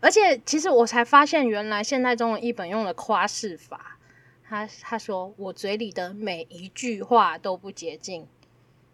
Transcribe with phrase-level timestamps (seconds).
[0.00, 3.98] 而且其实我才发现，原来现代中文译本用了夸饰法。
[4.42, 8.26] 他他说我嘴里的每一句话都不洁净，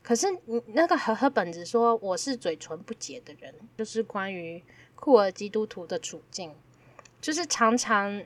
[0.02, 4.62] 可是你那个和和本子说我是嘴唇不洁的人，就是关于
[4.94, 6.52] 酷儿基督徒的处境，
[7.22, 8.22] 就是常常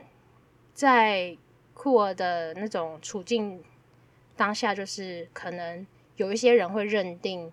[0.75, 1.37] 在
[1.73, 3.63] 酷儿的那种处境
[4.37, 5.87] 当下，就是可能
[6.17, 7.53] 有一些人会认定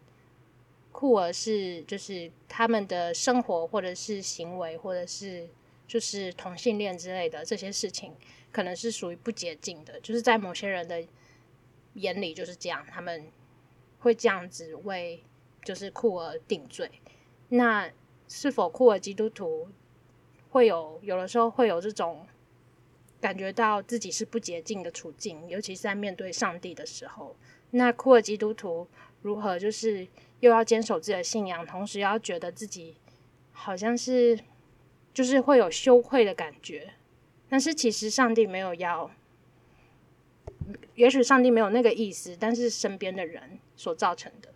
[0.97, 5.47] 酷儿是就是他们的生活或者是行为或者是
[5.87, 8.15] 就是同性恋之类的这些事情。
[8.51, 11.05] 可能是属于不洁净的，就是在某些人的
[11.93, 13.27] 眼里就是这样，他们
[13.99, 15.23] 会这样子为
[15.63, 16.89] 就是酷儿定罪。
[17.49, 17.91] 那
[18.27, 19.67] 是否酷儿基督徒
[20.49, 22.25] 会有有的时候会有这种
[23.21, 27.35] 感觉到自己是不洁净的处境，尤其是在面对上帝的时候，
[27.69, 28.87] 那酷儿基督徒
[29.21, 30.07] 如何就是
[30.39, 32.95] 又要坚守自己的信仰，同时要觉得自己
[33.51, 34.39] 好像是
[35.13, 36.93] 就是会有羞愧的感觉。
[37.49, 39.09] 但是其实上帝没有要，
[40.95, 44.53] 也许上帝没有那个意思，但是身边的人所造成的。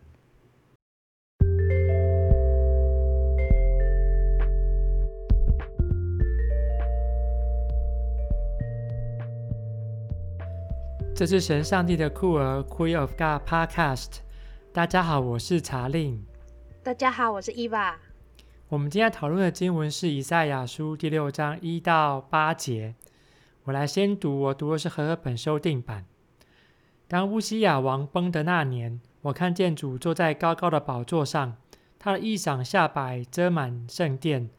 [11.14, 14.22] 这是神上帝的酷儿 Queen of God Podcast。
[14.73, 16.25] 大家好，我是查令。
[16.81, 18.00] 大家好，我是伊娃。
[18.69, 22.95] 我们今天讨论的经文是以赛亚书第六章一到八节。
[23.66, 26.05] 我来先读，我读的是和合本修订版。
[27.09, 31.58] 当乌西雅王崩的那年，我看见主坐在高高的宝座上，
[31.99, 34.49] 他的衣裳下摆遮满圣殿，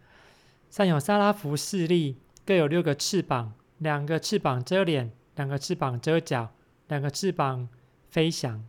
[0.69, 6.51] 上有撒拉弗侍立，各有六个翅膀，两个翅膀遮脸，两个翅膀遮脚，
[6.89, 7.67] 两个翅膀
[8.11, 8.63] 飞翔，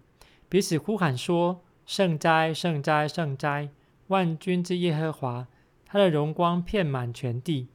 [0.54, 3.70] 彼此呼喊说：“圣哉，圣哉，圣哉！”
[4.10, 5.48] 万军之耶和华，
[5.84, 7.70] 他的荣光遍满全地。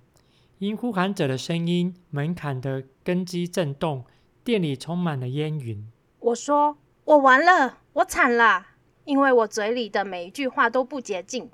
[0.58, 4.04] 因呼喊者的声音，门槛的根基震动，
[4.44, 5.90] 殿里充满了烟云。
[6.20, 8.64] 我说：“我完了，我惨了，
[9.04, 11.50] 因为我嘴里的每一句话都不洁净，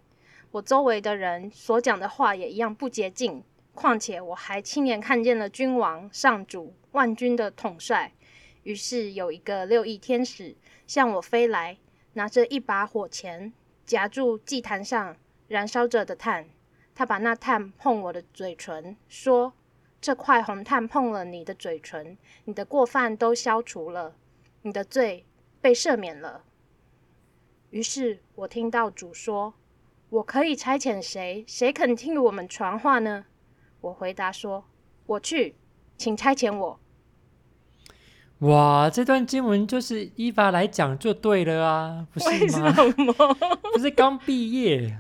[0.51, 3.43] 我周围的人所讲的话也一样不洁净。
[3.73, 8.13] 况且我还亲眼看见了君王、上主、万军的统帅。
[8.65, 10.57] 于是有一个六翼天使
[10.87, 11.79] 向我飞来，
[12.15, 13.53] 拿着一把火钳。”
[13.85, 15.15] 夹住祭坛上
[15.47, 16.49] 燃烧着的炭，
[16.95, 19.53] 他把那炭碰我的嘴唇，说
[20.01, 24.17] ：“这块红炭碰了你的嘴唇，你的过犯都消除了，
[24.63, 25.27] 你的罪
[25.61, 26.45] 被赦免了。”
[27.69, 29.53] 于是我听到主说
[30.09, 31.45] ：“我可以差遣谁？
[31.47, 33.27] 谁肯替我们传话呢？”
[33.83, 34.65] 我回答说
[35.05, 35.57] ：“我去，
[35.99, 36.81] 请差遣我。”
[38.45, 42.37] 哇，这段经文就是伊娃来讲就对了啊，不是吗？
[42.37, 42.61] 为什
[43.03, 43.15] 么？
[43.73, 44.99] 不是刚毕业？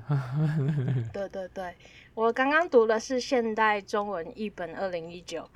[1.13, 1.75] 对对对，
[2.15, 5.47] 我刚刚读的是现代中文译本二零一九，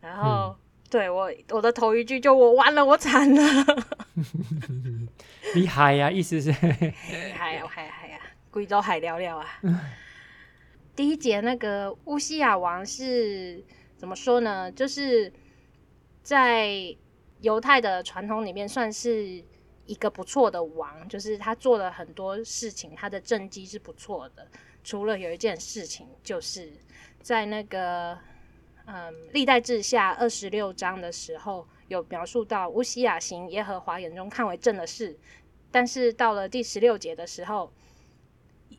[0.00, 0.56] 然后、嗯、
[0.88, 3.42] 对我我的头一句就我完了，我惨了。
[5.54, 6.56] 厉害呀，意思是厉
[7.36, 8.20] 害呀，海海呀，
[8.52, 9.46] 贵州海聊聊啊。
[10.94, 13.64] 第一节那个乌西雅王是
[13.96, 14.70] 怎么说呢？
[14.70, 15.32] 就是
[16.22, 16.94] 在。
[17.42, 19.44] 犹太的传统里面算是
[19.86, 24.46] 一个不错的王，就是他做了很多事情，他的政绩是不错的。
[24.84, 26.72] 除了有一件事情，就是
[27.20, 28.16] 在那个
[28.86, 35.18] 嗯历代志下二十六章的时候，有描述到乌西雅行耶和华眼中看为正的事，
[35.70, 37.72] 但是到了第十六节的时候，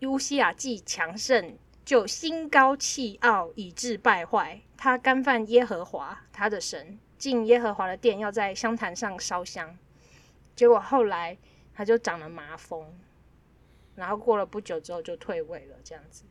[0.03, 6.97] 乌西雅既强盛，就心高气傲，以致败坏，他干犯耶和华他的神。
[7.23, 9.78] 进耶和华的殿，要在香坛上烧香，
[10.57, 11.38] 结果后来
[11.73, 12.85] 他就长了麻风，
[13.95, 16.25] 然后过了不久之后就退位了，这样子。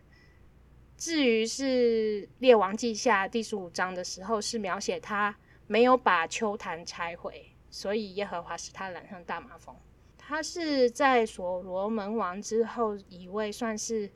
[0.98, 5.34] 至于是列王记下第十五章的时候，是描写他
[5.66, 9.74] 没有把秋坛拆毁，所以耶和华使他染上大麻风。
[10.18, 14.10] 他是在所罗门王之后一位算是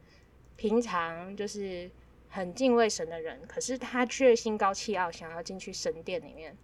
[0.56, 1.90] 平常就是
[2.28, 6.54] 很敬畏神的人，可是他却心高气傲，想要进去神殿里面。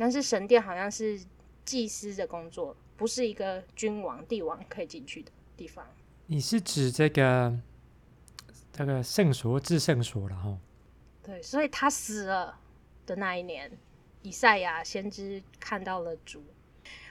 [0.00, 1.20] 但是神殿好像是
[1.62, 5.86] 祭司的工作，不是一个君王、帝王可以进去的地方。
[6.24, 7.54] 你是指这个
[8.72, 10.58] 这个圣所、至圣所了哈？
[11.22, 12.58] 对，所以他死了
[13.04, 13.70] 的那一年，
[14.22, 16.42] 以赛亚先知看到了主。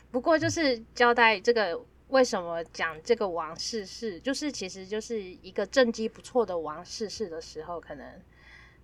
[0.09, 8.19] 不过就是交代这个为什么讲这个王逝世，就是其实就是一个政绩不错的王逝世的时候，可能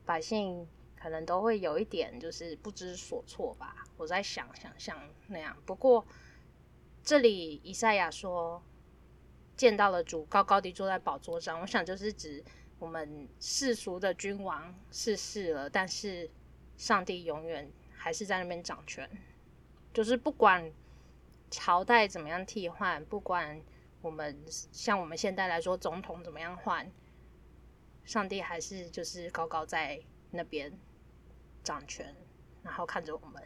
[0.05, 0.67] 百姓。
[1.05, 5.55] 可能都会有一点就是不知所措吧，我在想想象那样。
[5.63, 6.03] 不过
[7.03, 8.59] 这里以赛亚说
[9.55, 12.43] 见到了主高高地坐在宝座上，我想就是指
[12.79, 16.29] 我我们世俗的君王逝世了，但是
[16.77, 17.67] 上帝永远
[17.97, 19.09] 还是在那边掌权，
[19.91, 20.71] 就是不管
[21.49, 23.59] 朝代怎么样替换，不管
[24.03, 26.87] 我们像我们现在来说总统怎么样换，
[28.03, 29.99] 上帝还是就是高高在
[30.29, 30.71] 那边
[31.65, 32.15] 掌权，
[32.63, 33.43] 然后看着我们。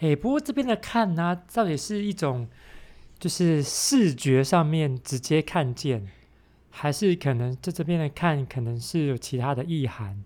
[0.00, 2.48] 哎，不过这边的看呢、啊，到底是一种
[3.20, 6.08] 就是视觉上面直接看见。
[6.70, 10.22] 还是可能在这边的看，可能是有其他的意涵，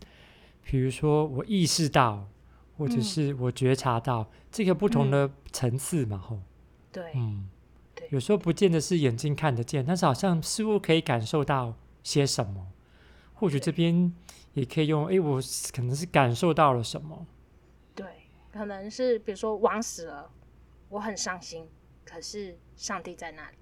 [0.62, 2.28] 比如说我意识到，
[2.76, 6.42] 或者是我觉察到、嗯、这个不同的层次嘛，吼、嗯。
[6.90, 7.48] 对，嗯，
[7.94, 12.66] 对，有时候不见得是眼睛看得见，但是好像似乎可以感受到些什么。
[13.32, 14.12] 或许这边
[14.54, 15.40] 也可以用，哎，我
[15.74, 17.26] 可能是感受到了什么。
[17.94, 18.06] 对，
[18.52, 20.30] 可能是比如说王死了，
[20.88, 21.68] 我很伤心，
[22.04, 23.56] 可是上帝在那里。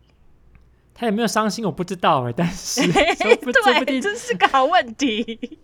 [0.92, 1.64] 他有没有伤心？
[1.64, 2.82] 我不知道哎，但是
[3.40, 5.58] 不对，这是个好问题。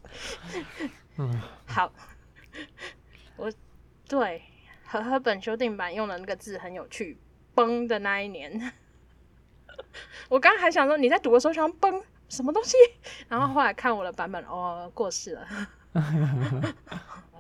[1.19, 1.93] 嗯，好，
[3.37, 3.53] 我
[4.09, 4.43] 对
[4.85, 7.19] 和和本修订版用的那个字很有趣
[7.55, 8.73] ，“崩”的那一年，
[10.31, 12.77] 我刚刚还想说你在读的时候想崩什么东西，
[13.29, 15.47] 然后后来看我的版本，哦，过世了。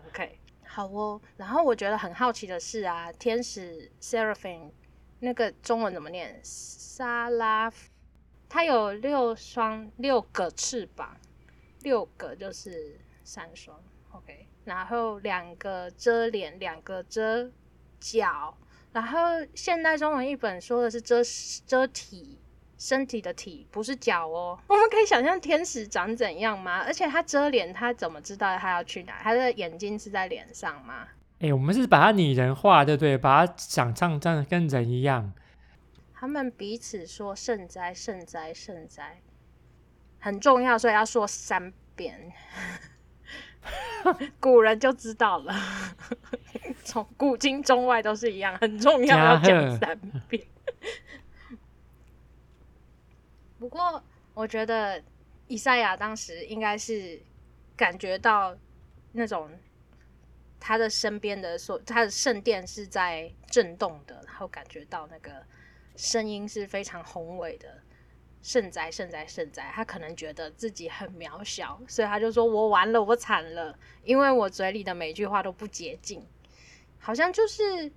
[0.08, 1.20] OK，好哦。
[1.36, 4.70] 然后我觉得很好奇的是啊，天使 Seraphim。
[5.20, 6.38] 那个中文怎么念？
[6.42, 7.72] 沙拉，
[8.50, 11.16] 它有六双六个翅膀，
[11.80, 13.80] 六个就是三双。
[14.12, 17.50] OK，然后两个遮脸，两个遮
[17.98, 18.56] 脚。
[18.92, 19.20] 然后
[19.54, 21.22] 现代中文译本说的是遮
[21.66, 22.38] 遮体，
[22.78, 24.58] 身体的体不是脚哦。
[24.68, 26.82] 我们可以想象天使长怎样吗？
[26.86, 29.20] 而且他遮脸，他怎么知道他要去哪？
[29.22, 31.06] 他的眼睛是在脸上吗？
[31.38, 33.18] 哎、欸，我们是把它拟人化，对不对？
[33.18, 35.32] 把它想象这样跟人一样。
[36.14, 39.20] 他们彼此说圣哉、圣哉、圣哉，
[40.18, 42.32] 很重要，所以要说三遍。
[44.40, 45.54] 古人就知道了，
[46.84, 49.98] 从古今中外都是一样，很重要，要讲三
[50.28, 50.42] 遍。
[53.58, 54.02] 不过，
[54.34, 55.02] 我觉得
[55.48, 57.20] 以赛亚当时应该是
[57.76, 58.56] 感觉到
[59.12, 59.50] 那种。
[60.58, 65.30] 他的身边的所，他的圣殿是在震动的，然后感觉到那个
[65.94, 67.82] 声音是非常宏伟的，
[68.42, 69.70] 圣哉，圣哉，圣哉。
[69.72, 76.26] 他可能觉得自己很渺小，所以他就说：“我完了，我惨了，因为我嘴里的每句话都不洁净，
[76.98, 77.92] 好像就是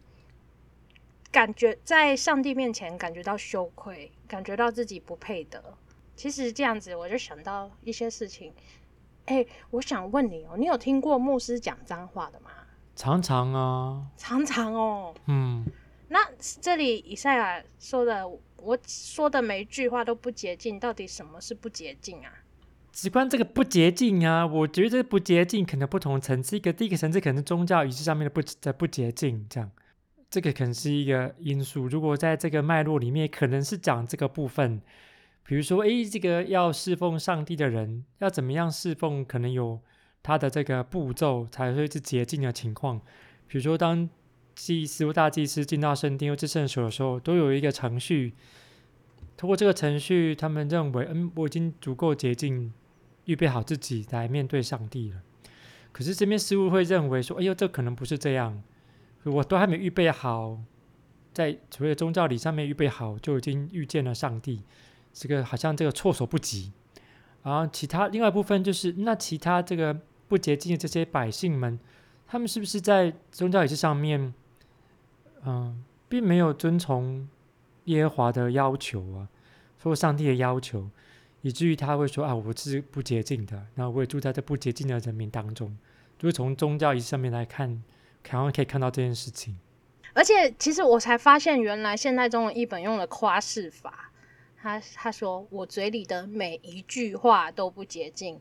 [1.32, 5.64] 感觉在上帝面前感觉到羞愧，感觉到自己不配得。
[6.16, 8.54] 其实这样子，我就想到一些事情。”
[9.26, 12.50] 哎、欸，我想问你哦，你有听过牧师讲脏话的吗？
[12.96, 15.14] 常常啊，常常哦。
[15.28, 15.64] 嗯，
[16.08, 16.20] 那
[16.60, 18.28] 这里以赛亚说的，
[18.58, 22.34] 我说的每一句话都不洁净，到底什么是不洁净啊？
[22.92, 29.70] 只关这个不洁净啊，我觉得不洁净可能不同层次，一个第一个层次可能是宗教仪式上面的不的不洁净，这样，
[30.30, 31.88] 这个可能是一个因素。
[31.88, 34.82] 如果在这个脉络里面，可能是讲这个部分。
[35.44, 39.26] 比如说，诶，这个要侍奉上帝的人要怎么样侍奉？
[39.26, 39.80] 可能有
[40.22, 43.00] 他的这个步骤才会是洁净的情况。
[43.48, 44.08] 比如说，当
[44.54, 48.34] 祭司或大祭司进到圣殿或至圣所的时候，都有一个程序。
[49.36, 52.72] 通过这个程序，他们认为，嗯，我已经足够洁净，
[53.26, 55.22] 预备好自己来面对上帝了。
[55.92, 58.62] 可是这边师傅会认为说，哎呦，这可能不是这样，
[59.24, 60.58] 我都还没预备好，
[61.34, 64.64] 在所谓的宗教礼上面预备好，就已经遇见了上帝。
[65.12, 66.72] 这个好像这个措手不及，
[67.44, 71.80] 然后其他另外一部分就是那其他这个不洁净的这些百姓们，
[72.28, 74.34] 他们是不是在宗教仪式上面，
[75.44, 77.28] 嗯，并没有遵从
[77.86, 79.28] 耶和华的要求啊，
[79.82, 80.88] 说上帝的要求，
[81.42, 85.76] 以至于他会说啊，我是不洁净的，然后我也住在这不洁净的人民当中，
[86.20, 87.84] 就是从宗教仪式上面来看，
[88.28, 89.58] 好像可以看到这件事情。
[90.14, 94.12] 而且其实我才发现，原来现代中文一本用了夸饰法。
[94.62, 98.38] 他他说，我嘴里的每一句话都不洁净，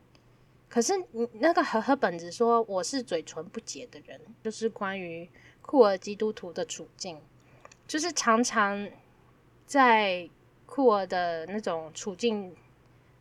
[0.69, 0.93] 可是
[1.35, 5.31] 那个和和本子说我是嘴唇不洁的人，就是关于
[5.63, 7.21] 酷儿基督徒的处境，
[7.87, 8.89] 就是常常
[9.65, 10.29] 在
[10.67, 12.53] 酷儿的那种处境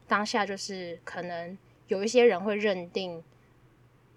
[0.08, 1.56] 当下，就是可能
[1.90, 3.24] 有一些人会认定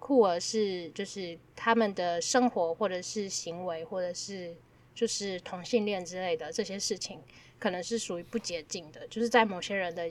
[0.01, 4.57] 酷儿是就是他们的生活或者是行为或者是
[4.93, 7.21] 就是同性恋之类的这些事情。
[7.61, 10.11] 可能是属于不洁净的，就是在某些人的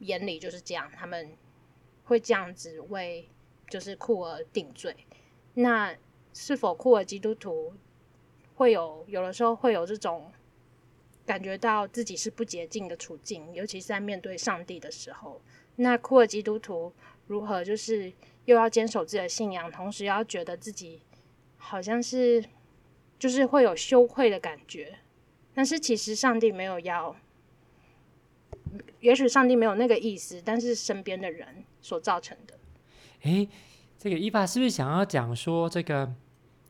[0.00, 1.30] 眼里就是这样，他们
[2.02, 3.28] 会这样子为
[3.70, 4.92] 就是酷儿定罪。
[5.54, 5.96] 那
[6.34, 7.72] 是否酷儿基督徒
[8.56, 10.32] 会有有的时候会有这种
[11.24, 15.40] 感觉到自己是不洁净的处境，尤其是在面对上帝的时候，
[15.76, 16.92] 那酷儿基督徒
[17.28, 18.12] 如何就是
[18.48, 21.02] 又要坚守自己的信仰，同时要觉得自己
[21.58, 22.42] 好像是
[23.18, 25.00] 就是会有羞愧的感觉，
[25.52, 27.14] 但是其实上帝没有要，
[29.00, 32.58] 也许上帝没有那个意思，但是身边的人所造成的。
[33.24, 33.46] 诶，
[33.98, 36.06] 这个伊爸是不是想要讲说这个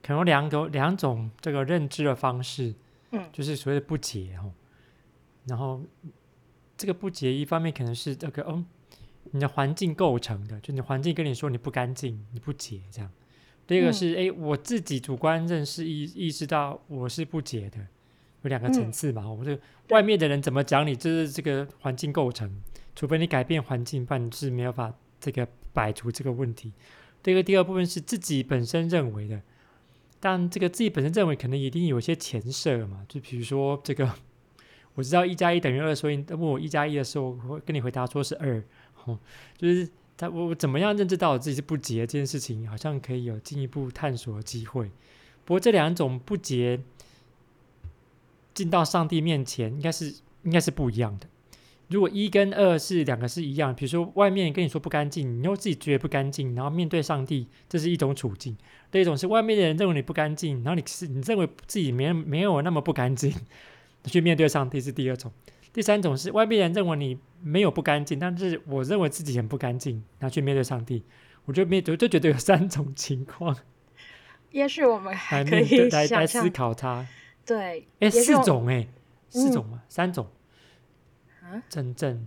[0.03, 2.75] 可能有两个两种这个认知的方式？
[3.13, 4.51] 嗯，就是所谓的不解哦，
[5.47, 5.81] 然后
[6.77, 8.67] 这个不解一方面可能是这个嗯。
[9.33, 13.11] 你的环境构成的，就你环境跟你说你不干净，你不洁这样。
[13.67, 17.79] 第二个是，哎、嗯，我自己主观认识意意识到我是不洁的，
[18.43, 19.29] 有两个层次嘛。
[19.29, 19.61] 我、们、这
[19.95, 22.51] 外面的人怎么讲你，这是这个环境构成，
[22.97, 26.73] 除非你改变环境，不然你是没有办法这个摆除这个问题。
[27.23, 29.43] 这个第二部分是自己本身认为的，
[30.19, 34.11] 但这个自己本身认为可能一定有一些前设嘛，就比如说这个，
[34.95, 38.65] 我知道一加一等于二，所以问我一加一的时候，我会跟你回答说是二。
[39.09, 39.19] 哦，
[39.57, 44.91] 就是他，我怎么样认知到我自己是不洁这件事情，好像可以有进一步探索的机会。
[45.45, 46.81] 不过这两种不洁
[48.53, 51.27] 进到上帝面前，应该是应该是不一样的。
[51.89, 58.55] 如果一跟二是两个是一样，比如说外面跟你说不干净，你又自己觉得不干净，然后面对上帝，这是一种处境；
[58.91, 63.33] 第一种是外面的人认为你不干净，然后你是你认为自己没没有那么不干净，
[64.05, 65.33] 去面对上帝是第二种。
[65.73, 71.05] 第三种是外面人认为你没有不干净，但是我认为自己很不干净，然后去面对上帝，
[71.45, 73.57] 我就没就就觉得有三种情况。
[74.51, 77.07] 也许我们还可以来来思考它。
[77.45, 78.89] 对，哎，四种哎、欸，
[79.29, 79.81] 四种吗？
[79.83, 80.27] 嗯、三种
[81.43, 81.63] 啊？
[81.69, 82.27] 正正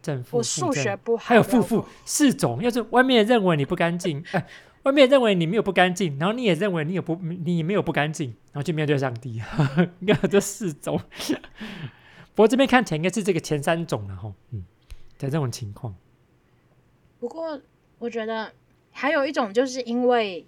[0.00, 2.62] 正负，我数学不好，还有负负四种。
[2.62, 4.46] 要是外面认为你不干净， 哎，
[4.84, 9.42] 外面认为你没有不干净，然后你也认为你有不你没有不干净，然后去面对上帝，
[10.00, 11.00] 应该有这四种。
[12.38, 14.64] 不过这边看起来应该是这个前三种了哈，嗯，
[15.16, 15.92] 在这种情况。
[17.18, 17.60] 不过
[17.98, 18.52] 我觉得
[18.92, 20.46] 还有一种，就是因为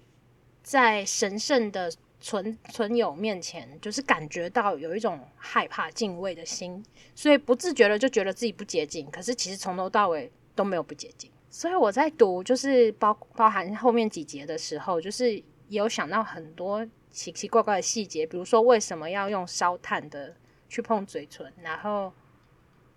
[0.63, 6.81] 在神圣的存存有面前，就是感觉到有一种害怕、敬畏的心，
[7.13, 9.11] 所以不自觉的就觉得自己不洁净。
[9.11, 11.29] 可是其实从头到尾都没有不洁净。
[11.49, 20.37] 所以我在读就是包包含后面几节的时候，就是也有想到很多奇奇怪怪的细节，比如说为什么要用烧炭的。
[20.71, 22.13] 去碰嘴唇，然后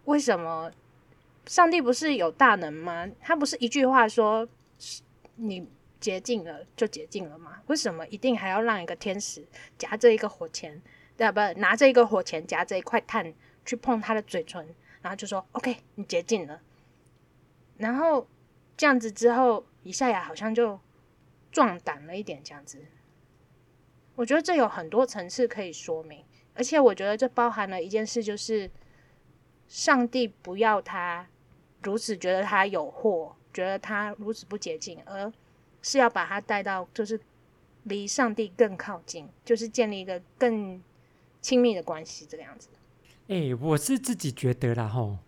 [0.04, 0.70] 为什么
[1.44, 3.10] 上帝不是有大能吗？
[3.20, 4.48] 他不是一句话说
[5.34, 7.60] 你洁净了就洁净了吗？
[7.66, 9.44] 为什么一定还要让一个天使
[9.76, 10.80] 夹着一个火钳，
[11.16, 11.40] 对不？
[11.58, 13.34] 拿着一个火钳夹着一块炭
[13.66, 16.60] 去碰他的嘴唇，然后就说 OK，你洁净了。
[17.78, 18.28] 然后
[18.76, 20.78] 这样子之后，以赛亚好像就
[21.50, 22.78] 壮胆了一点，这样子。
[24.14, 26.24] 我觉得这有很多层次可以说明。
[26.54, 28.70] 而且我觉得这包含了一件事，就是
[29.66, 31.26] 上帝不要他
[31.82, 35.32] 如此觉得他有祸，觉得他如此不洁净，而
[35.82, 37.20] 是要把他带到就是
[37.82, 40.80] 离上帝更靠近，就是建立一个更
[41.40, 42.68] 亲密的关系这个样子。
[43.28, 45.18] 哎、我是自己觉得啦，吼，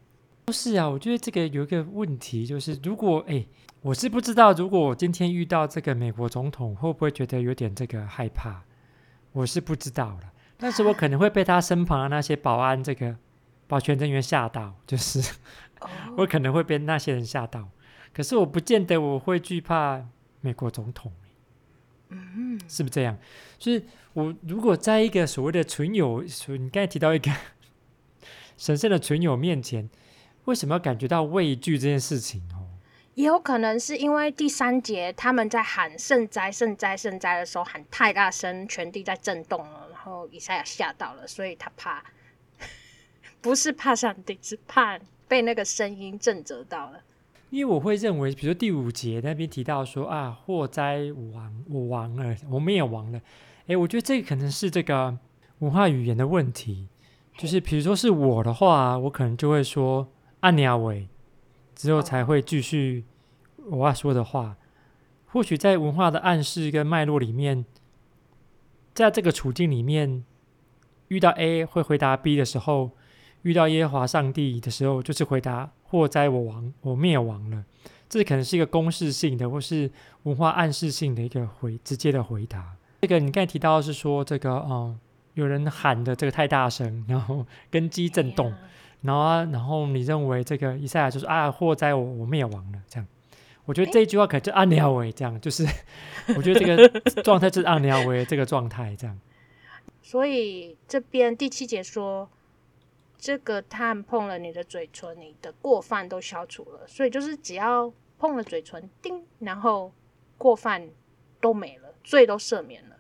[0.52, 3.44] 是啊，我觉得这个有一个问题，就是如果哎、
[3.82, 8.62] 我是不知道，如果我今天遇到这个美国总统，会不会觉得有点这个害怕？
[9.32, 10.32] 我是不知道了。
[10.58, 13.16] 但是我可能会被他身旁的那些保安、这个
[13.66, 15.34] 保全人员吓到， 就是
[16.16, 17.68] 我可能会被那些人吓到。
[18.14, 20.02] 可是我不见得我会惧怕
[20.40, 21.12] 美国总统，
[22.08, 23.18] 嗯，是不是这样？
[23.58, 23.82] 就是
[24.14, 27.30] 我如果在一个所谓的存有，你刚才提到一个
[28.56, 29.90] 神圣的存有面前，
[30.46, 32.40] 为什么要感觉到畏惧这件事情？
[32.54, 32.80] 哦，
[33.14, 39.85] 也有可能是因为第三节他们在喊圣哉、圣哉、圣哉的时候喊太大声，全地在震动了。
[40.06, 42.00] 然后以赛亚吓到了，所以他怕，
[43.42, 44.96] 不是怕上帝，是怕
[45.26, 47.00] 被那个声音震慑到了。
[47.50, 53.20] 因为我会认为，比如说第五节那边提到说啊，祸哉我亡，我亡了，我们也亡了。
[53.66, 55.18] 诶，我觉得这个可能是这个
[55.58, 56.86] 文化语言的问题。
[57.36, 60.06] 就是比如说是我的话，我可能就会说
[60.38, 61.08] 阿尼亚伟，
[61.74, 63.04] 之后才会继续
[63.70, 64.50] 我要说的话。
[64.50, 64.56] 哦、
[65.26, 67.64] 或许在文化的暗示跟脉络里面。
[68.96, 70.24] 在这个处境里面，
[71.08, 72.92] 遇到 A 会回答 B 的时候，
[73.42, 77.62] 遇到耶和华上帝的时候，就是回答“祸灾我亡，我灭亡了”。
[78.08, 79.90] 这可能是一个公式性的，或是
[80.22, 82.74] 文化暗示性的一个回直接的回答。
[83.02, 84.98] 这个你刚才提到的是说，这个嗯，
[85.34, 88.54] 有人喊的这个太大声，然后根基震动，
[89.02, 93.06] 然后啊，然后你认为这个以赛亚就是啊，祸灾我，我灭亡了这样。
[93.66, 95.66] 我觉得这一句话可能就按鸟为这样，就是
[96.36, 96.88] 我觉得这个
[97.22, 99.18] 状态就是按鸟为这个状态这样。
[100.02, 102.30] 所以这边第七节说，
[103.18, 106.86] 这个炭碰了你的嘴唇，你的过犯都消除了。
[106.86, 109.92] 所以就是只要碰了嘴唇，叮，然后
[110.38, 110.88] 过犯
[111.40, 112.96] 都没了，罪都赦免了。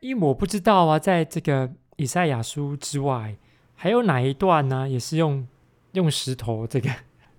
[0.00, 3.36] 因为我不知道啊，在这个以赛亚书之外，
[3.74, 4.88] 还有哪一段呢？
[4.88, 5.46] 也是用
[5.92, 6.88] 用石头这个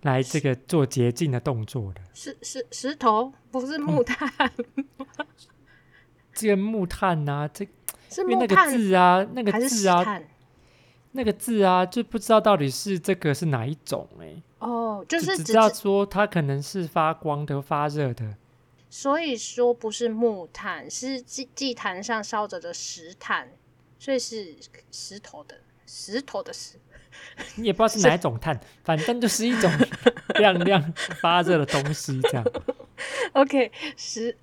[0.02, 2.02] 来这个做洁净的动作的？
[2.14, 4.52] 石石石头不是木炭。
[4.76, 4.86] 嗯
[6.34, 7.66] 这个木炭呐、啊，这
[8.10, 10.22] 是因为那个字啊，那个字啊，
[11.12, 14.44] 那个字啊，就不知道到底是这个是哪一种哎、欸。
[14.60, 18.38] 哦，就是只知道说它可能是发光的、发热的。
[18.90, 23.50] 所以说不是木炭，是祭祭坛上烧着的石炭，
[24.00, 24.56] 所以是
[24.92, 26.80] 石头的石头的石。
[27.56, 29.72] 你也不知道是哪一种碳，反正就是一种
[30.40, 32.46] 亮亮发热的东西，这样。
[33.34, 34.36] OK，石。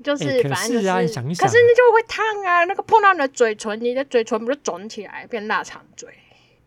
[0.00, 6.08] 就是，反正就是，欸、可是啊，你想一想，可是你就会烫啊，那个碰到你的嘴唇，你的嘴唇不是肿起来变腊肠嘴？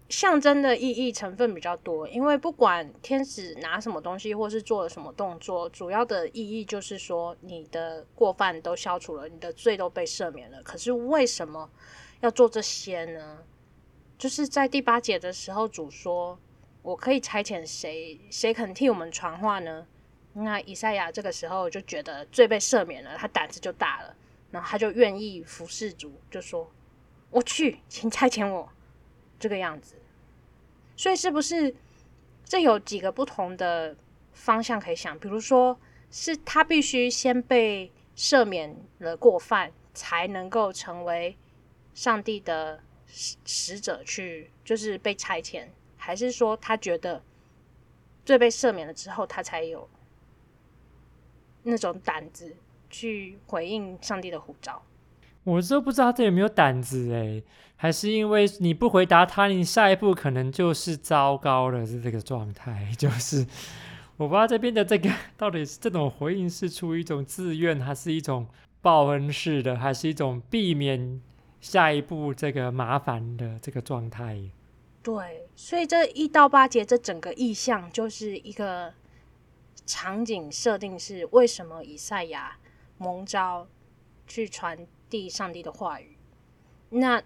[0.10, 10.62] 象征的意义成分比较多，因为不管天使拿什么东西，或是做了什么动作，主要的意义就是说你的过犯都消除了，你的罪都被赦免了。
[10.62, 11.70] 可是为什么
[12.20, 13.38] 要做这些呢？
[14.22, 16.38] 就是在第八节的时候，主说
[16.84, 18.20] ：“我可以差遣谁？
[18.30, 19.88] 谁肯替我们传话呢？”
[20.34, 24.16] 那以赛亚这个时候就觉得罪被赦免了，他胆子就大了，
[24.52, 26.70] 然后他就愿意服侍主，就说
[27.32, 28.70] ：“我去，请差遣我。”
[29.40, 29.96] 这个样子，
[30.96, 31.74] 所以是不是
[32.46, 33.98] 这有几个不同的
[34.34, 35.18] 方向可以想？
[35.18, 35.80] 比如说，
[36.12, 41.36] 是他必须先被赦免了过犯，才能够成为
[41.96, 47.22] 上帝的使者去，就是被拆迁，还是说他觉得
[48.26, 49.90] 罪被赦免了之后，他才有？
[51.64, 52.56] 那种胆子
[52.90, 54.82] 去回应上帝的呼召，
[55.44, 57.40] 我都不知道他有没有胆子哎，
[57.76, 62.92] 还是因为你不回答他，你下一步可能就是糟糕了，是这个状态。
[62.98, 63.46] 就是
[64.18, 68.48] 我不知道这边的这个到底是这种回应是出于一种自愿，还是一种
[68.82, 71.22] 报恩式的，还是一种避免
[71.62, 74.52] 下一步这个麻烦的这个状态。
[75.02, 78.94] 对，所以这一到八节这整个意象就是一个。
[79.84, 82.58] 场景设定是为什么以赛亚
[82.98, 83.68] 蒙召
[84.28, 86.16] 去传递上帝的话语？
[86.92, 87.22] 那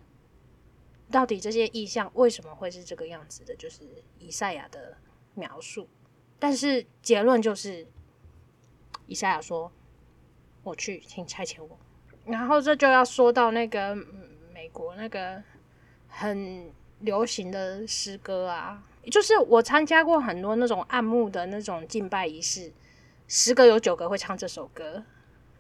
[1.11, 3.53] 到底这些意象为什么会是这个样子的？
[3.55, 3.83] 就是
[4.17, 4.97] 以赛亚的
[5.35, 5.87] 描述。
[6.39, 7.85] 但是结论就是，
[9.05, 9.71] 以赛亚说
[10.63, 11.77] ：“我去，请差遣我。”
[12.25, 13.95] 然后这就要说到那个
[14.53, 15.41] 美国那个
[16.07, 18.83] 很流行的诗歌啊。
[19.11, 22.73] 就是我参加过很多那种暗牧的那种敬拜仪式，
[23.27, 25.03] 十个有九个会唱这首歌。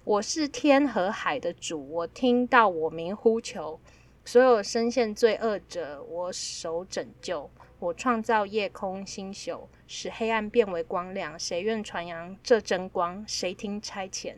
[0.03, 3.79] 我是天和海的主，我听到我名呼求，
[4.23, 7.49] 所有深陷罪恶者，我手拯救。
[7.77, 11.37] 我创造夜空星宿，使黑暗变为光亮。
[11.37, 13.23] 谁愿传扬这真光？
[13.27, 14.33] 谁听差遣？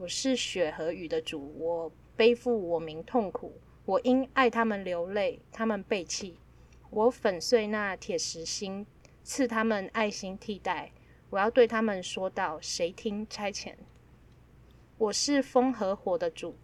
[0.00, 3.52] 我是雪和雨的主，我背负我民痛苦，
[3.84, 6.38] 我因爱他们流泪，他们背弃。
[6.88, 8.86] 我粉碎那铁石心，
[9.22, 10.90] 赐他们爱心替代。
[11.28, 13.74] 我要对他们说道：谁听差遣？
[14.96, 16.56] 我是风和火的主，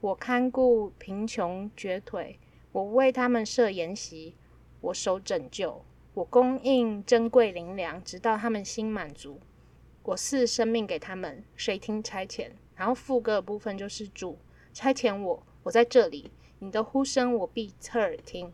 [0.00, 2.40] 我看顾贫穷瘸腿，
[2.72, 4.34] 我为他们设筵席，
[4.80, 9.38] 我手拯救，我供应珍贵灵粮，直到他们心满足。
[10.02, 12.50] 我赐生命给他们，谁听差遣？
[12.80, 14.38] 然后副歌的部分就是主
[14.72, 18.50] 差遣我，我在这里，你的呼声我必侧耳听。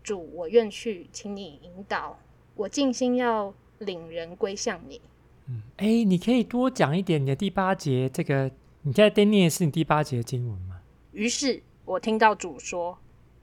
[0.00, 2.16] 主，我愿去，请你引导
[2.54, 5.00] 我，尽心要领人归向你。
[5.48, 8.48] 嗯，哎、欸，你可以多讲一点你的第八节这个，
[8.82, 10.80] 你现在在念的是你第八节的经文吗？
[11.10, 12.96] 于是我听到主说：“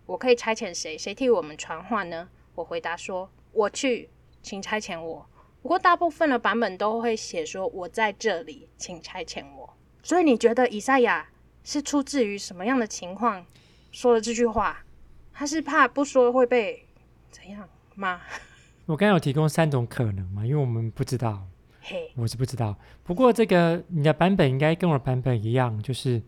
[0.07, 0.97] 我可以差遣谁？
[0.97, 4.09] 谁替我们传话呢？”我回答说：“我去，
[4.41, 5.25] 请差遣我。”
[5.61, 9.64] 不过大部分的版本都会写说：“我在这里，请差遣我。”
[10.05, 11.27] 所以你觉得以赛亚
[11.63, 13.43] 是出自于什么样的情况
[13.91, 14.85] 说了这句话？
[15.33, 16.85] 他是怕不说会被
[17.31, 18.21] 怎样吗？
[18.85, 21.47] 我刚才有提供三种可能嘛，因为我们不知道，
[21.81, 22.77] 嘿，我是不知道。
[23.03, 26.21] 不过这个你的版本应该跟我的版本一样，就是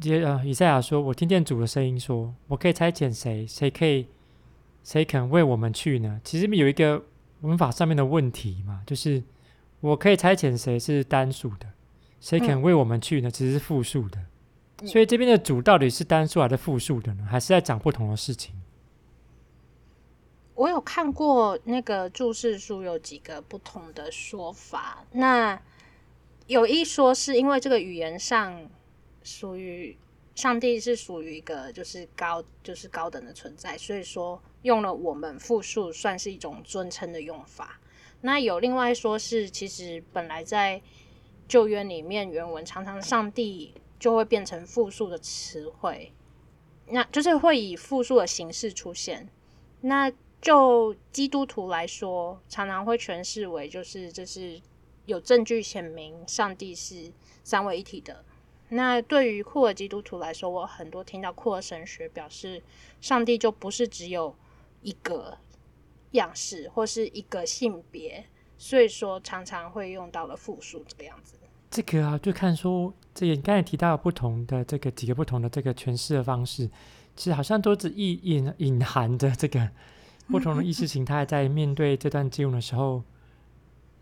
[0.00, 3.46] 接呃以赛亚说：“我听见主的声音说，我可以差遣谁？
[3.46, 4.08] 谁可以？
[4.82, 7.00] 谁肯为我们去呢？”其实有一个
[7.42, 9.22] 文法上面的问题嘛，就是
[9.78, 11.68] 我可以差遣谁是单数的，
[12.24, 13.30] 谁肯为我们去呢？
[13.30, 14.18] 其实是复数的。
[14.86, 17.28] 所以这边的主到底是单数还是复数的呢？
[17.30, 18.54] 还是在讲不同的事情？
[20.54, 25.04] 我有看过那个注释书，有几个不同的说法。
[25.12, 25.60] 那
[26.46, 28.70] 有一说是因为这个语言上
[29.22, 29.94] 属于
[30.34, 37.78] 上帝是属于一个就是高就是高等的存在，所以说用了我们复数，算是一种尊称的用法。
[38.22, 40.80] 那有另外说是，其实本来在
[41.48, 46.12] 旧约里面原文常常上帝就会变成复数的词汇，
[46.86, 49.28] 那就是会以复数的形式出现。
[49.80, 54.60] 那就基督徒来说，常常会诠释为就是这是
[55.06, 58.24] 有证据显明上帝是三位一体的。
[58.68, 62.62] 那对于库尔基督徒来说，我很多听到库尔神学表示，
[63.00, 64.34] 上帝就不是只有
[64.82, 65.38] 一个。
[66.14, 68.24] 样式或是一个性别，
[68.56, 71.34] 所以说常常会用到了复数这个样子。
[71.70, 76.70] 这个啊，就看说这个你刚才提到不同的这个几个不同的这个诠释的方式，
[77.16, 79.68] 其实好像都只意隐隐含着这个
[80.28, 83.02] 不同的意识形态在面对这段经文的时候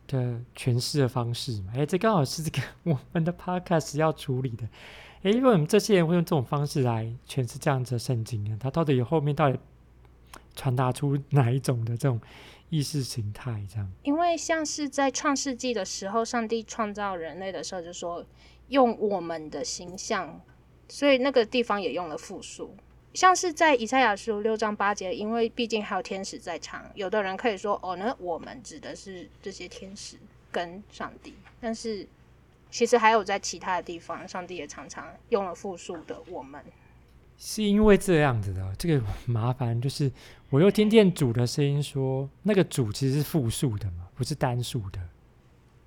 [0.06, 1.72] 的诠释的方式嘛。
[1.76, 4.68] 哎，这刚好是这个我们的 podcast 要处理的。
[5.22, 8.56] 哎，为什么这些人会用这种方式来诠释这样子的圣经呢？
[8.60, 9.58] 他到底有后面到底？
[10.54, 12.20] 传达出哪一种的这种
[12.72, 13.62] 意识形态？
[13.70, 18.24] 这样，因为像是在创世纪的时候，上帝创造人类的时候，就说
[18.68, 20.40] 用我们的形象，
[20.88, 22.74] 所以那个地方也用了复数。
[23.12, 30.16] 像是在以赛亚书六章八节，因为毕竟还有天使在场，有的人可以说哦，那我们指的是这些天使
[30.50, 32.08] 跟上帝，但是
[32.70, 36.64] 其实还有在其他的地方，上帝也常常用了复数的我们。
[37.44, 40.08] 是因为这样子的，这个麻烦就是，
[40.48, 45.00] 我又听见主的声音说，那个主其实是复数的嘛，不是单数的。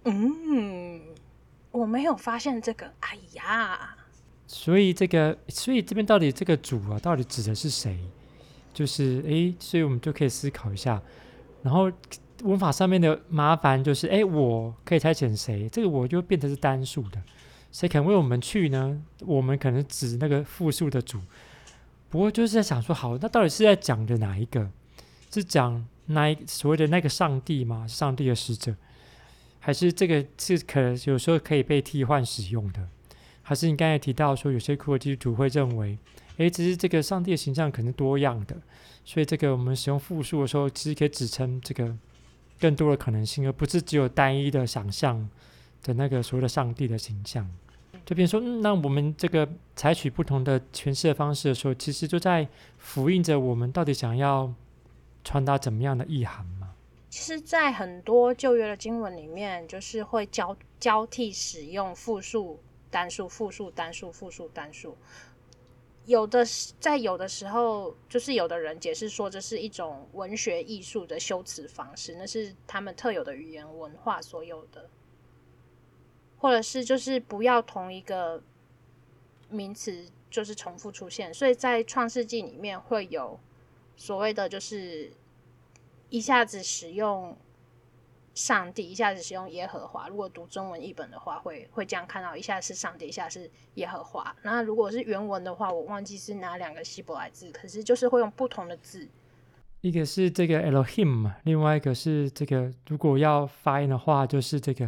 [0.04, 1.00] 嗯，
[1.72, 2.92] 我没有发现这个。
[3.00, 3.96] 哎呀，
[4.46, 7.98] 所以这个，所以这边到底这个主啊，到底指的是谁？
[8.74, 11.02] 就是诶，所以我们就可以思考一下。
[11.64, 11.90] 然后
[12.44, 15.70] 文法上面的麻烦就是，诶，我可以差遣谁？
[15.70, 17.24] 这个我就变成是单数的。
[17.72, 19.02] 谁肯为我们去呢？
[19.22, 21.20] 我们可能指那个复数的主，
[22.16, 24.72] 不过就是在想说，好，那到底是在讲的哪一个？
[25.30, 27.86] 是讲那一所谓的那个上帝吗？
[27.86, 28.74] 上帝的使者，
[29.60, 32.88] 还是这个是可能有时候可以被替换使用的？
[33.42, 35.98] 还是你刚才提到说，有些库尔基督徒会认为，
[36.38, 38.56] 诶，只是这个上帝的形象可能多样的，
[39.04, 41.94] 所以这个我们使用复数的时候，其实可以指称这个
[42.58, 45.30] 更多的可能性，而不是只有单一的想象
[45.84, 47.46] 的那个所谓的上帝的形象。
[48.06, 54.54] 就比如说，那我们这个采取不同的诠释的方式的时候，其实就在复印着我们到底想要
[55.24, 56.76] 传达怎么样的意涵嘛。
[57.10, 62.60] 其实，在很多旧约的经文里面，就是会交交替使用复数、
[62.92, 64.96] 单数、复数、单数、复数、单数。
[66.06, 66.46] 有的
[66.80, 74.88] 在有的时候，就是有的人解释说，这是一种文学艺术的修辞方式，那是他们特有的语言文化所有的。
[76.46, 78.40] 或者是就是不要同一个
[79.50, 83.40] 名词就是重复出现，所以在创世纪里面会有
[83.98, 85.12] 所谓的就是
[86.10, 87.36] 一下子使用
[88.36, 90.08] 上帝，一下子使用耶和华。
[90.08, 94.36] 如果读中文译本的话，会会这样看到，一下是上帝，一下是耶和华。
[94.44, 99.08] 那如果是原文的话，我忘记是哪两个希伯来字，可是就是会用不同的字。
[99.82, 104.88] 一个是这个 Elohim，另外一个是这个，如果要发音的话，就是这个。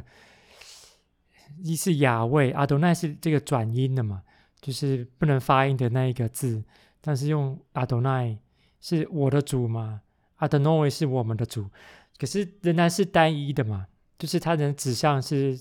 [1.64, 4.24] 一是雅位，阿多奈是这个转音的嘛，
[4.62, 6.64] 就是不能发音的那一个字，
[7.02, 8.38] 但是用阿多奈
[8.80, 10.02] 是我的主嘛，
[10.38, 11.70] 阿多诺维是我们的主，
[12.18, 15.60] 可是仍然是单一的嘛，就是它能指向是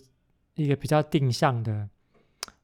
[0.55, 1.89] 一个比较定向的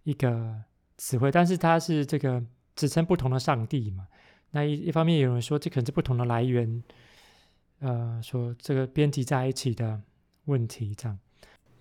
[0.03, 0.63] 一个
[0.97, 2.43] 词汇，但是它是这个
[2.75, 4.07] 指称不同的上帝嘛。
[4.51, 6.83] 那一一方面有人说这可能是不同的来源，
[7.81, 10.01] 呃，说这个编辑在一起的
[10.45, 11.19] 问题这样。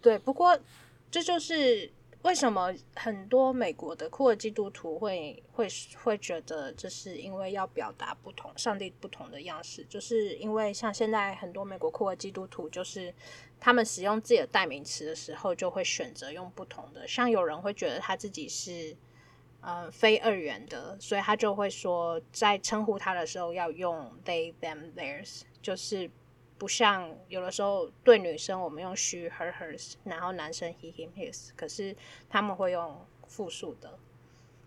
[0.01, 0.57] 对，不过。
[1.11, 5.67] 这就是为什么很多美国的库尔基督徒会会
[6.01, 13.13] 会觉得，这是因为要表达不同上帝不同的样式，就是因为像现在很多美国库尔基督徒，就是
[13.59, 17.05] 他们使用自己的代名词的时候，就会选择用不同的。
[17.07, 18.95] 像有人会觉得他自己是
[19.59, 26.09] 呃非二元的，所以他就会说，在称呼他的时候要用 they them theirs，就是。
[26.61, 31.95] 不像有的时候对女生我们用 she her hers，然后男生 he him his，可是
[32.29, 33.97] 他们会用复数的。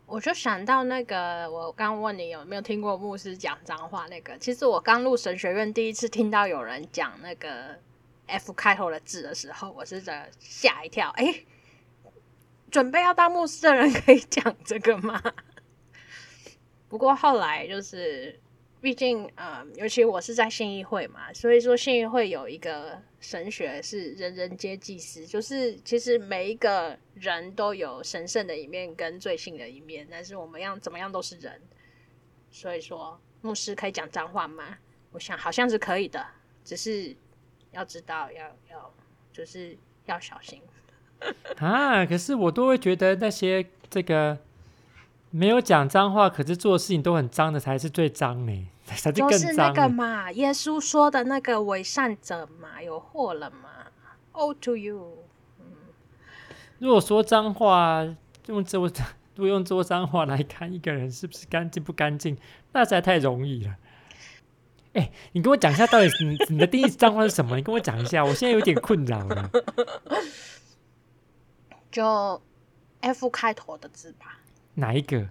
[0.04, 7.78] 我就想到那个，我刚问你有没有听过牧师讲脏话那个，其实我刚入神学院第一次听到有人讲那个
[8.26, 11.11] F 开头的字的时候，我是真吓一跳。
[11.11, 11.44] 哎，
[12.72, 15.22] 准备要当牧师的人可以讲这个吗？
[16.90, 18.40] 不过后来就是。
[18.85, 31.59] 毕竟，嗯，尤其我是在信义会嘛，所以说信义会有一个神学是人人皆祭司，就是其实每一个人都有神圣的一面跟罪性的一面，但是我们要怎么样都是人，
[32.51, 34.77] 所以说牧师可以讲脏话吗？
[35.12, 36.23] 我想好像是可以的，
[36.62, 37.16] 只是
[37.70, 38.94] 要知道要要
[39.33, 40.61] 就是要小心
[41.57, 42.05] 啊。
[42.05, 44.37] 可是我都会觉得那些这个
[45.31, 48.68] 没有讲脏话，可是做事情都很脏的才是最脏呢，
[49.14, 53.70] 就是那个嘛，耶稣说的那个伪善者嘛，有祸了嘛。
[54.33, 55.25] Oh to you。
[56.79, 58.05] 如果说脏话，
[58.47, 58.79] 用这
[59.37, 62.37] 如果用说脏话来看一个人是不是干净不干净，
[62.73, 63.77] 那实在太容易了。
[64.92, 67.57] 哎，你跟我讲一下，到底你 你的第一脏话是什么？
[67.57, 69.51] 你跟我讲一下，我现在有点困扰了。
[71.90, 72.42] 就
[73.01, 74.38] F 开头的字吧。
[74.75, 75.29] 哪一个？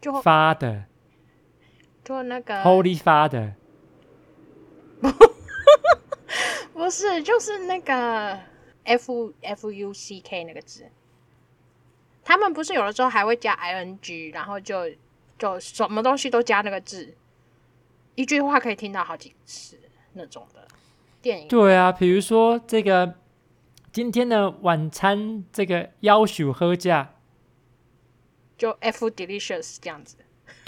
[0.00, 0.84] 就 Father。
[2.08, 3.52] 就那个 Holy Father。
[6.72, 8.40] 不是，就是那个
[8.84, 10.86] F F U C K 那个字。
[12.24, 14.90] 他们不是有的时候还会加 I N G，然后就
[15.38, 17.14] 就什么东西都加那个字。
[18.14, 19.78] 一句话可以听到好几次
[20.14, 20.66] 那种的
[21.20, 21.48] 电影。
[21.48, 23.16] 对啊，比如说这个
[23.92, 27.16] 今天的晚餐，这个要求喝价，
[28.56, 30.16] 就 F delicious 这样子。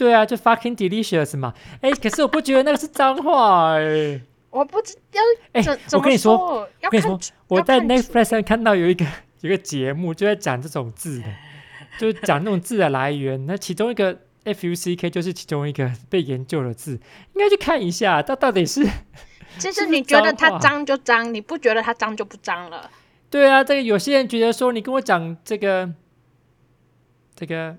[0.00, 1.52] 对啊，就 fucking delicious 嘛。
[1.82, 4.20] 哎，可是我不觉得那个是脏话哎。
[4.48, 6.36] 我不知要哎，我跟你说，
[6.82, 9.04] 我跟你说，我在 Netflix 上看到有一个
[9.42, 11.26] 有一个节目，就在讲这种字的，
[11.98, 13.44] 就是讲那种字的来源。
[13.46, 14.18] 那其中一个。
[14.42, 16.92] F U C K 就是其中一个被研究的字，
[17.34, 18.82] 应该去看一下，它到底是。
[19.58, 22.90] 其实 你觉得它脏就脏，你不觉得它脏就不脏了。
[23.28, 25.92] 对啊，这个有些人觉得说，你跟我讲这个，
[27.36, 27.76] 这个，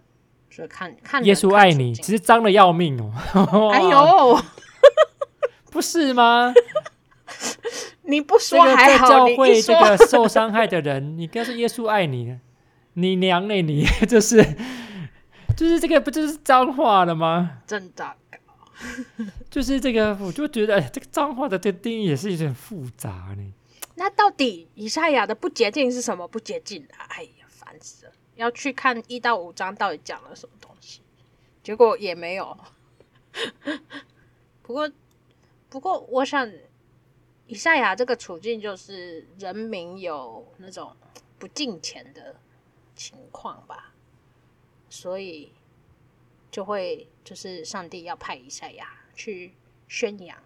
[0.51, 3.69] 是看看耶稣爱你，其实脏的要命哦。
[3.71, 4.39] 哎呦，
[5.71, 6.53] 不是吗？
[8.03, 12.37] 你不说还好，教会这个受伤害的人，你跟他说耶稣爱你，
[12.93, 14.45] 你娘嘞你， 就是。
[15.57, 17.57] 就是这个不就是脏话了吗？
[17.67, 18.15] 真的，
[19.49, 23.53] 就是这个，我就觉得，哎，这个脏话的这个定义也是有点复杂呢。
[23.95, 27.05] 那到底以赛亚的不洁净是什么不洁净啊？
[27.09, 28.11] 哎呀，烦死了！
[28.41, 31.01] 要去看一到五章到底讲了什么东西，
[31.61, 32.57] 结果也没有。
[34.63, 34.91] 不过，
[35.69, 36.51] 不过，我想
[37.45, 40.95] 以赛亚这个处境就是人民有那种
[41.37, 42.35] 不敬钱的
[42.95, 43.93] 情况吧。
[44.89, 45.53] 所以
[46.49, 49.53] 就会就是上帝要派以赛亚去
[49.87, 50.37] 宣扬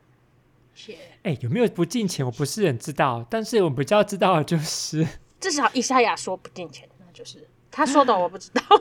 [0.75, 0.97] 谢。
[1.23, 2.23] 哎，有没有不敬钱？
[2.25, 5.07] 我不是很知道，但是我比较知道的就是，
[5.39, 8.61] 至少以赛亚说不敬钱，那就是他说的，我不知道。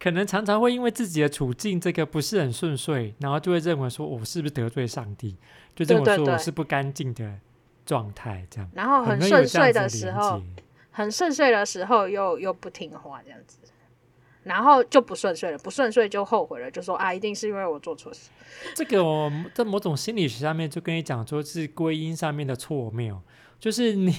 [0.00, 5.36] 可能常常会因为自己的处境这个不是很顺遂，然后就会认为说，我是不是得罪上帝？
[5.76, 7.38] 就认为说我是不干净的
[7.86, 8.68] 状态，这样。
[8.74, 10.42] 然后很顺遂的时候。
[10.92, 13.58] 很顺遂的时候又又不听话这样子，
[14.42, 18.28] 然后就不顺遂了，不顺遂就后悔了，就说啊，一定是因为我做错事。
[18.74, 23.22] 这个我在某种心理学上面就跟你讲说，是归因上面的错谬，
[23.60, 24.12] 就是你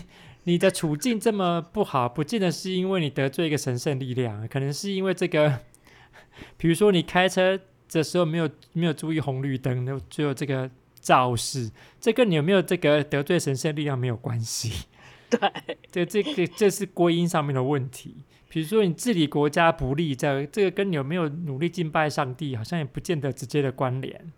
[0.44, 5.60] 你的处境这么不好，不见得是因为你得罪一个神圣力量，可能是因为这个，
[6.58, 7.60] 比如说你开车
[7.92, 14.88] 的时候没有没有注意红绿灯，就有这个肇事，这跟你有没有这个得罪神圣力量没有关系。
[15.30, 15.40] 对，
[15.92, 18.24] 这这个这是归因上面的问题。
[18.50, 24.34] 比如说你治理国家不利，这这个跟你有没有努力敬拜上帝，好像也不见得直接的关联。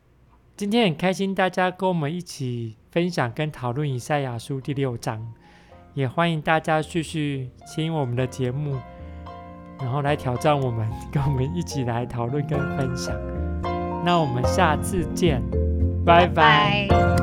[0.55, 5.33] 今天很开心大家跟我们一起分享跟讨论以赛亚书第六章，
[5.93, 8.75] 也欢迎大家继续听我们的节目，
[9.79, 13.15] 然后来挑战我们，跟我们一起来讨论跟分享。
[14.03, 15.41] 那我们下次见，
[16.03, 17.22] 拜拜。